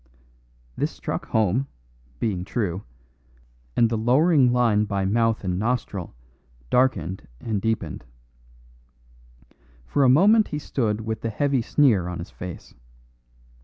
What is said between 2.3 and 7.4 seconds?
true, and the lowering line by mouth and nostril darkened